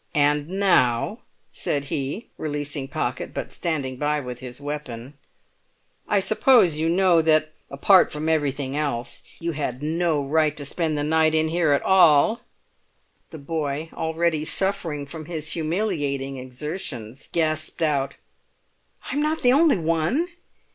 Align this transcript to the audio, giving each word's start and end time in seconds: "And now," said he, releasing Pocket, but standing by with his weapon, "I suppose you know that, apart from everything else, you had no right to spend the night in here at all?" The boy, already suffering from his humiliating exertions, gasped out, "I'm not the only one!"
"And 0.15 0.47
now," 0.59 1.19
said 1.51 1.85
he, 1.85 2.25
releasing 2.35 2.87
Pocket, 2.87 3.35
but 3.35 3.51
standing 3.51 3.97
by 3.97 4.19
with 4.19 4.39
his 4.39 4.59
weapon, 4.59 5.13
"I 6.07 6.19
suppose 6.19 6.75
you 6.75 6.89
know 6.89 7.21
that, 7.21 7.51
apart 7.69 8.11
from 8.11 8.27
everything 8.27 8.75
else, 8.75 9.21
you 9.39 9.51
had 9.51 9.83
no 9.83 10.23
right 10.25 10.57
to 10.57 10.65
spend 10.65 10.97
the 10.97 11.03
night 11.03 11.35
in 11.35 11.49
here 11.49 11.71
at 11.73 11.83
all?" 11.83 12.41
The 13.29 13.37
boy, 13.37 13.91
already 13.93 14.43
suffering 14.43 15.05
from 15.05 15.25
his 15.25 15.51
humiliating 15.53 16.37
exertions, 16.37 17.29
gasped 17.31 17.83
out, 17.83 18.15
"I'm 19.11 19.21
not 19.21 19.43
the 19.43 19.53
only 19.53 19.77
one!" 19.77 20.29